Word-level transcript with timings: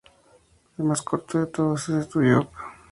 El 0.79 0.85
más 0.85 1.03
corto 1.03 1.37
de 1.37 1.45
todos 1.45 1.83
es 1.83 1.89
el 1.89 1.99
"Estudio 2.01 2.39
Op. 2.39 2.49